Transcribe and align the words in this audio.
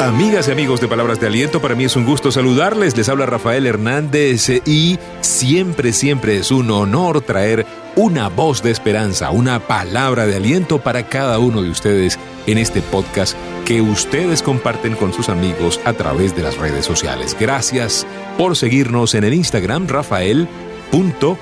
Amigas 0.00 0.46
y 0.46 0.52
amigos 0.52 0.80
de 0.80 0.86
Palabras 0.86 1.18
de 1.18 1.26
Aliento, 1.26 1.60
para 1.60 1.74
mí 1.74 1.82
es 1.84 1.96
un 1.96 2.04
gusto 2.04 2.30
saludarles. 2.30 2.96
Les 2.96 3.08
habla 3.08 3.26
Rafael 3.26 3.66
Hernández 3.66 4.48
y 4.64 4.96
siempre, 5.22 5.92
siempre 5.92 6.36
es 6.36 6.52
un 6.52 6.70
honor 6.70 7.20
traer 7.20 7.66
una 7.96 8.28
voz 8.28 8.62
de 8.62 8.70
esperanza, 8.70 9.32
una 9.32 9.58
palabra 9.58 10.26
de 10.26 10.36
aliento 10.36 10.78
para 10.78 11.08
cada 11.08 11.40
uno 11.40 11.62
de 11.62 11.70
ustedes 11.70 12.16
en 12.46 12.58
este 12.58 12.80
podcast 12.80 13.36
que 13.64 13.80
ustedes 13.80 14.40
comparten 14.40 14.94
con 14.94 15.12
sus 15.12 15.28
amigos 15.28 15.80
a 15.84 15.92
través 15.94 16.36
de 16.36 16.44
las 16.44 16.56
redes 16.58 16.86
sociales. 16.86 17.36
Gracias 17.38 18.06
por 18.38 18.56
seguirnos 18.56 19.16
en 19.16 19.24
el 19.24 19.34
Instagram, 19.34 19.88
Rafael. 19.88 20.46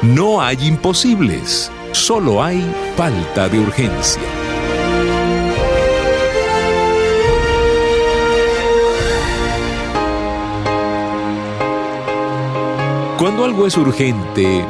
No 0.00 0.40
hay 0.40 0.56
imposibles, 0.66 1.70
solo 1.92 2.42
hay 2.42 2.64
falta 2.96 3.46
de 3.48 3.58
urgencia. 3.58 4.22
Cuando 13.18 13.44
algo 13.44 13.66
es 13.66 13.76
urgente, 13.76 14.64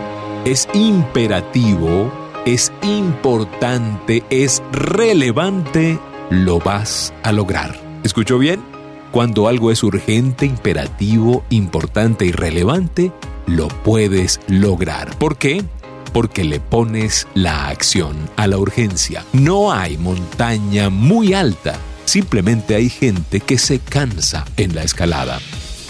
es 0.44 0.68
imperativo, 0.74 2.10
es 2.46 2.72
importante, 2.82 4.24
es 4.28 4.60
relevante, 4.72 6.00
lo 6.30 6.58
vas 6.58 7.14
a 7.22 7.30
lograr. 7.30 7.78
¿Escuchó 8.02 8.38
bien? 8.38 8.79
Cuando 9.10 9.48
algo 9.48 9.72
es 9.72 9.82
urgente, 9.82 10.46
imperativo, 10.46 11.44
importante 11.50 12.26
y 12.26 12.32
relevante, 12.32 13.10
lo 13.46 13.66
puedes 13.66 14.40
lograr. 14.46 15.18
¿Por 15.18 15.36
qué? 15.36 15.64
Porque 16.12 16.44
le 16.44 16.60
pones 16.60 17.26
la 17.34 17.68
acción 17.68 18.16
a 18.36 18.46
la 18.46 18.58
urgencia. 18.58 19.24
No 19.32 19.72
hay 19.72 19.98
montaña 19.98 20.90
muy 20.90 21.34
alta, 21.34 21.76
simplemente 22.04 22.76
hay 22.76 22.88
gente 22.88 23.40
que 23.40 23.58
se 23.58 23.80
cansa 23.80 24.44
en 24.56 24.76
la 24.76 24.84
escalada. 24.84 25.40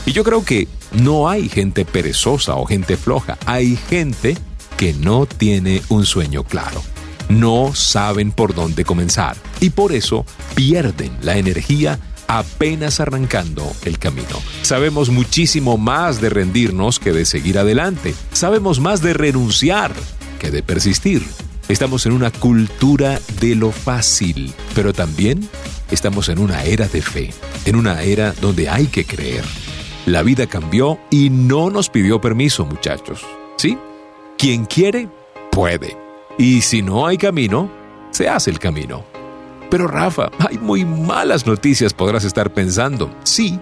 Y 0.06 0.12
yo 0.12 0.24
creo 0.24 0.42
que 0.42 0.66
no 0.92 1.28
hay 1.28 1.50
gente 1.50 1.84
perezosa 1.84 2.56
o 2.56 2.64
gente 2.64 2.96
floja, 2.96 3.36
hay 3.44 3.76
gente 3.76 4.36
que 4.78 4.94
no 4.94 5.26
tiene 5.26 5.82
un 5.91 6.06
sueño 6.06 6.42
claro. 6.42 6.82
No 7.28 7.74
saben 7.74 8.32
por 8.32 8.54
dónde 8.54 8.84
comenzar 8.84 9.36
y 9.60 9.70
por 9.70 9.92
eso 9.92 10.24
pierden 10.54 11.12
la 11.20 11.36
energía 11.36 12.00
apenas 12.31 13.00
arrancando 13.00 13.73
el 13.84 13.98
camino. 13.98 14.41
Sabemos 14.62 15.11
muchísimo 15.11 15.77
más 15.77 16.20
de 16.20 16.31
rendirnos 16.31 17.00
que 17.00 17.12
de 17.12 17.25
seguir 17.25 17.59
adelante. 17.59 18.14
Sabemos 18.33 18.78
más 18.78 19.03
de 19.03 19.14
renunciar 19.14 19.92
que 20.39 20.53
de 20.53 20.62
persistir. 20.62 21.25
Estamos 21.69 22.06
en 22.06 22.12
una 22.12 22.31
cultura 22.31 23.19
de 23.41 23.56
lo 23.56 23.72
fácil, 23.72 24.55
pero 24.77 24.92
también 24.92 25.48
estamos 25.91 26.28
en 26.28 26.39
una 26.39 26.62
era 26.62 26.87
de 26.87 27.03
fe, 27.03 27.34
en 27.65 27.75
una 27.75 28.03
era 28.03 28.33
donde 28.41 28.69
hay 28.69 28.87
que 28.87 29.04
creer. 29.04 29.44
La 30.06 30.22
vida 30.22 30.47
cambió 30.47 31.00
y 31.10 31.31
no 31.31 31.69
nos 31.69 31.91
pidió 31.91 32.21
permiso, 32.21 32.65
muchachos. 32.65 33.27
¿Sí? 33.56 33.77
Quien 34.38 34.66
quiere, 34.66 35.09
puede. 35.50 35.97
Y 36.38 36.60
si 36.60 36.81
no 36.81 37.09
hay 37.09 37.19
camino, 37.19 37.69
se 38.12 38.28
hace 38.28 38.50
el 38.50 38.60
camino. 38.60 39.04
Pero 39.70 39.86
Rafa, 39.86 40.31
hay 40.48 40.58
muy 40.58 40.84
malas 40.84 41.47
noticias, 41.47 41.94
podrás 41.94 42.25
estar 42.25 42.53
pensando. 42.53 43.10
Sí, 43.22 43.60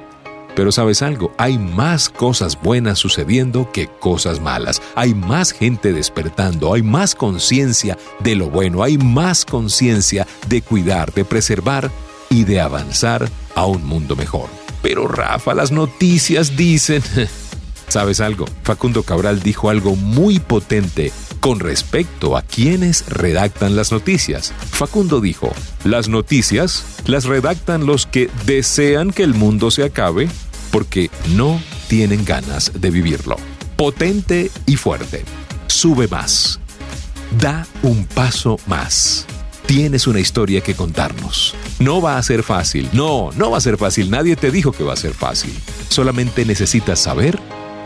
pero 0.59 0.73
sabes 0.73 1.03
algo, 1.03 1.33
hay 1.37 1.59
más 1.59 2.09
cosas 2.09 2.61
buenas 2.61 2.99
sucediendo 2.99 3.71
que 3.71 3.87
cosas 3.87 4.41
malas. 4.41 4.83
Hay 4.95 5.15
más 5.15 5.53
gente 5.53 5.93
despertando, 5.93 6.75
hay 6.75 6.83
más 6.83 7.15
conciencia 7.15 7.99
de 8.21 8.35
lo 8.35 8.51
bueno, 8.51 8.83
hay 8.83 8.99
más 8.99 9.45
conciencia 9.45 10.27
de 10.49 10.63
cuidar, 10.63 11.13
de 11.13 11.25
preservar 11.25 11.91
y 12.31 12.45
de 12.45 12.61
avanzar 12.61 13.29
a 13.55 13.67
un 13.67 13.85
mundo 13.85 14.17
mejor. 14.17 14.49
Pero 14.83 15.07
Rafa, 15.07 15.55
las 15.55 15.71
noticias 15.71 16.57
dicen... 16.57 17.03
¿Sabes 17.89 18.21
algo? 18.21 18.45
Facundo 18.65 19.03
Cabral 19.03 19.41
dijo 19.41 19.71
algo 19.71 19.97
muy 19.97 20.41
potente 20.41 21.11
con 21.41 21.61
respecto 21.61 22.37
a 22.37 22.43
quienes 22.43 23.07
redactan 23.09 23.77
las 23.77 23.93
noticias. 23.93 24.53
Facundo 24.71 25.21
dijo, 25.21 25.53
las 25.85 26.09
noticias 26.09 26.85
las 27.07 27.25
redactan 27.25 27.87
los 27.87 28.07
que 28.07 28.31
desean 28.47 29.13
que 29.13 29.23
el 29.23 29.35
mundo 29.35 29.71
se 29.71 29.85
acabe 29.85 30.29
porque 30.71 31.11
no 31.35 31.61
tienen 31.89 32.25
ganas 32.25 32.73
de 32.75 32.91
vivirlo. 32.91 33.37
Potente 33.77 34.51
y 34.67 34.77
fuerte. 34.77 35.25
Sube 35.67 36.09
más. 36.09 36.61
Da 37.41 37.67
un 37.83 38.07
paso 38.07 38.59
más. 38.67 39.27
Tienes 39.67 40.07
una 40.07 40.21
historia 40.21 40.63
que 40.63 40.75
contarnos. 40.75 41.55
No 41.79 42.01
va 42.01 42.17
a 42.17 42.23
ser 42.23 42.43
fácil. 42.43 42.89
No, 42.93 43.31
no 43.37 43.51
va 43.51 43.59
a 43.59 43.63
ser 43.63 43.77
fácil. 43.77 44.11
Nadie 44.11 44.35
te 44.35 44.51
dijo 44.51 44.73
que 44.73 44.85
va 44.85 44.95
a 44.95 44.97
ser 44.97 45.13
fácil. 45.13 45.53
Solamente 45.89 46.45
necesitas 46.45 46.99
saber 46.99 47.39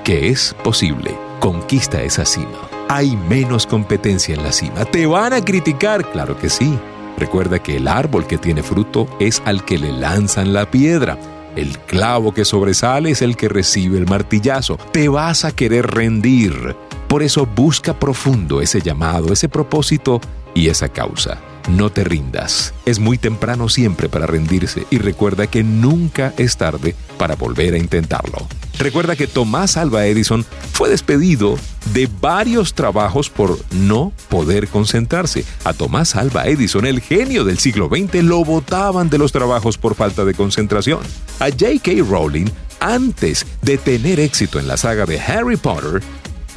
que 0.04 0.28
es 0.28 0.54
posible. 0.62 1.16
Conquista 1.40 2.02
esa 2.02 2.24
cima 2.24 2.71
hay 2.92 3.16
menos 3.16 3.66
competencia 3.66 4.34
en 4.34 4.42
la 4.42 4.52
cima. 4.52 4.84
¿Te 4.84 5.06
van 5.06 5.32
a 5.32 5.42
criticar? 5.42 6.10
Claro 6.12 6.36
que 6.38 6.50
sí. 6.50 6.78
Recuerda 7.16 7.58
que 7.58 7.78
el 7.78 7.88
árbol 7.88 8.26
que 8.26 8.36
tiene 8.36 8.62
fruto 8.62 9.08
es 9.18 9.40
al 9.46 9.64
que 9.64 9.78
le 9.78 9.92
lanzan 9.92 10.52
la 10.52 10.70
piedra. 10.70 11.18
El 11.56 11.78
clavo 11.78 12.34
que 12.34 12.44
sobresale 12.44 13.10
es 13.12 13.22
el 13.22 13.34
que 13.36 13.48
recibe 13.48 13.96
el 13.96 14.06
martillazo. 14.06 14.76
Te 14.92 15.08
vas 15.08 15.46
a 15.46 15.52
querer 15.52 15.86
rendir. 15.86 16.76
Por 17.08 17.22
eso 17.22 17.46
busca 17.46 17.98
profundo 17.98 18.60
ese 18.60 18.82
llamado, 18.82 19.32
ese 19.32 19.48
propósito 19.48 20.20
y 20.54 20.68
esa 20.68 20.90
causa. 20.90 21.38
No 21.70 21.88
te 21.88 22.04
rindas. 22.04 22.74
Es 22.84 22.98
muy 22.98 23.16
temprano 23.16 23.70
siempre 23.70 24.10
para 24.10 24.26
rendirse 24.26 24.86
y 24.90 24.98
recuerda 24.98 25.46
que 25.46 25.64
nunca 25.64 26.34
es 26.36 26.58
tarde 26.58 26.94
para 27.16 27.36
volver 27.36 27.72
a 27.72 27.78
intentarlo. 27.78 28.46
Recuerda 28.82 29.14
que 29.14 29.28
Tomás 29.28 29.76
Alba 29.76 30.06
Edison 30.06 30.44
fue 30.72 30.88
despedido 30.88 31.56
de 31.94 32.08
varios 32.20 32.74
trabajos 32.74 33.30
por 33.30 33.56
no 33.70 34.12
poder 34.28 34.66
concentrarse. 34.66 35.44
A 35.62 35.72
Tomás 35.72 36.16
Alba 36.16 36.48
Edison, 36.48 36.84
el 36.84 37.00
genio 37.00 37.44
del 37.44 37.60
siglo 37.60 37.88
XX, 37.88 38.24
lo 38.24 38.44
botaban 38.44 39.08
de 39.08 39.18
los 39.18 39.30
trabajos 39.30 39.78
por 39.78 39.94
falta 39.94 40.24
de 40.24 40.34
concentración. 40.34 40.98
A 41.38 41.50
J.K. 41.50 41.92
Rowling, 42.10 42.46
antes 42.80 43.46
de 43.62 43.78
tener 43.78 44.18
éxito 44.18 44.58
en 44.58 44.66
la 44.66 44.76
saga 44.76 45.06
de 45.06 45.20
Harry 45.20 45.56
Potter, 45.56 46.02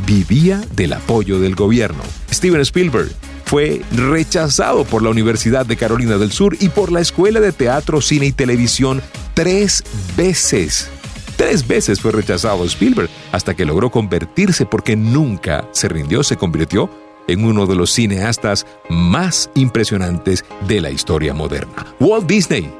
vivía 0.08 0.64
del 0.76 0.94
apoyo 0.94 1.40
del 1.40 1.54
gobierno. 1.54 2.02
Steven 2.32 2.62
Spielberg 2.62 3.12
fue 3.46 3.84
rechazado 3.92 4.84
por 4.84 5.04
la 5.04 5.12
Universidad 5.12 5.68
de 5.68 5.78
Carolina 5.78 6.18
del 6.18 6.32
Sur 6.32 6.58
y 6.60 6.70
por 6.70 6.92
la 6.92 7.02
Escuela 7.02 7.40
de 7.40 7.52
Teatro, 7.52 8.02
Cine 8.02 8.26
y 8.26 8.32
Televisión 8.32 9.04
tres 9.36 9.84
veces. 10.18 10.90
Tres 11.36 11.68
veces 11.68 12.00
fue 12.00 12.12
rechazado 12.12 12.64
Spielberg 12.66 13.10
hasta 13.32 13.54
que 13.54 13.66
logró 13.66 13.90
convertirse 13.92 14.66
porque 14.66 14.96
nunca 14.96 15.68
se 15.72 15.90
rindió, 15.90 16.24
se 16.24 16.38
convirtió 16.38 16.90
en 17.28 17.44
uno 17.44 17.66
de 17.66 17.76
los 17.76 17.92
cineastas 17.92 18.66
más 18.90 19.50
impresionantes 19.56 20.46
de 20.68 20.82
la 20.82 20.92
historia 20.92 21.34
moderna. 21.34 21.86
Walt 22.00 22.28
Disney 22.28 22.72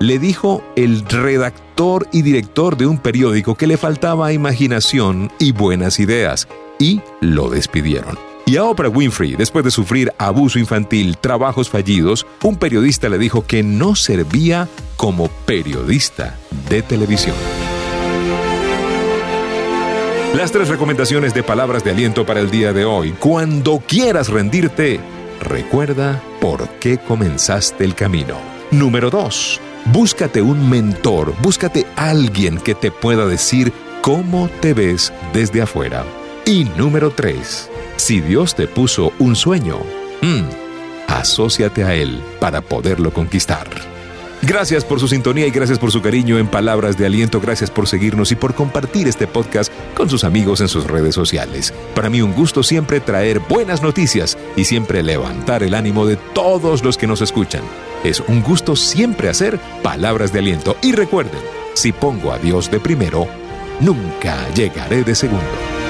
le 0.00 0.18
dijo 0.18 0.62
el 0.76 1.04
redactor 1.06 2.08
y 2.12 2.22
director 2.22 2.76
de 2.76 2.86
un 2.86 2.98
periódico 2.98 3.54
que 3.54 3.66
le 3.66 3.76
faltaba 3.76 4.32
imaginación 4.32 5.30
y 5.38 5.52
buenas 5.52 6.00
ideas 6.00 6.48
y 6.78 7.00
lo 7.20 7.48
despidieron. 7.48 8.18
Y 8.44 8.56
a 8.56 8.64
Oprah 8.64 8.88
Winfrey, 8.88 9.36
después 9.36 9.64
de 9.64 9.70
sufrir 9.70 10.12
abuso 10.18 10.58
infantil, 10.58 11.16
trabajos 11.16 11.70
fallidos, 11.70 12.26
un 12.42 12.56
periodista 12.56 13.08
le 13.08 13.18
dijo 13.18 13.46
que 13.46 13.62
no 13.62 13.94
servía 13.94 14.68
como 14.96 15.28
periodista 15.46 16.36
de 16.68 16.82
televisión. 16.82 17.36
Las 20.36 20.50
tres 20.50 20.68
recomendaciones 20.68 21.34
de 21.34 21.42
palabras 21.42 21.84
de 21.84 21.90
aliento 21.90 22.24
para 22.24 22.40
el 22.40 22.50
día 22.50 22.72
de 22.72 22.86
hoy. 22.86 23.12
Cuando 23.12 23.82
quieras 23.86 24.30
rendirte, 24.30 24.98
recuerda 25.42 26.22
por 26.40 26.66
qué 26.80 26.96
comenzaste 26.96 27.84
el 27.84 27.94
camino. 27.94 28.38
Número 28.70 29.10
dos, 29.10 29.60
búscate 29.84 30.40
un 30.40 30.70
mentor, 30.70 31.34
búscate 31.42 31.86
alguien 31.96 32.56
que 32.56 32.74
te 32.74 32.90
pueda 32.90 33.26
decir 33.26 33.74
cómo 34.00 34.48
te 34.62 34.72
ves 34.72 35.12
desde 35.34 35.60
afuera. 35.60 36.02
Y 36.46 36.64
número 36.78 37.10
tres, 37.10 37.70
si 37.96 38.22
Dios 38.22 38.54
te 38.54 38.66
puso 38.66 39.12
un 39.18 39.36
sueño, 39.36 39.80
mm, 40.22 41.08
asóciate 41.08 41.84
a 41.84 41.94
Él 41.94 42.22
para 42.40 42.62
poderlo 42.62 43.12
conquistar. 43.12 43.68
Gracias 44.44 44.84
por 44.84 44.98
su 44.98 45.06
sintonía 45.06 45.46
y 45.46 45.52
gracias 45.52 45.78
por 45.78 45.92
su 45.92 46.02
cariño 46.02 46.36
en 46.36 46.48
palabras 46.48 46.98
de 46.98 47.06
aliento. 47.06 47.40
Gracias 47.40 47.70
por 47.70 47.86
seguirnos 47.86 48.32
y 48.32 48.34
por 48.34 48.54
compartir 48.54 49.06
este 49.06 49.28
podcast 49.28 49.72
con 49.94 50.08
sus 50.08 50.24
amigos 50.24 50.60
en 50.60 50.68
sus 50.68 50.86
redes 50.86 51.14
sociales. 51.14 51.72
Para 51.94 52.10
mí 52.10 52.20
un 52.22 52.32
gusto 52.32 52.62
siempre 52.62 53.00
traer 53.00 53.40
buenas 53.40 53.82
noticias 53.82 54.36
y 54.56 54.64
siempre 54.64 55.02
levantar 55.02 55.62
el 55.62 55.74
ánimo 55.74 56.06
de 56.06 56.16
todos 56.16 56.82
los 56.82 56.96
que 56.96 57.06
nos 57.06 57.20
escuchan. 57.20 57.62
Es 58.04 58.20
un 58.20 58.42
gusto 58.42 58.76
siempre 58.76 59.28
hacer 59.28 59.58
palabras 59.82 60.32
de 60.32 60.40
aliento. 60.40 60.76
Y 60.82 60.92
recuerden, 60.92 61.40
si 61.74 61.92
pongo 61.92 62.32
a 62.32 62.38
Dios 62.38 62.70
de 62.70 62.80
primero, 62.80 63.26
nunca 63.80 64.48
llegaré 64.54 65.04
de 65.04 65.14
segundo. 65.14 65.81